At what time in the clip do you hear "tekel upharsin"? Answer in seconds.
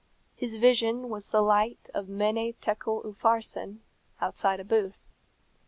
2.59-3.81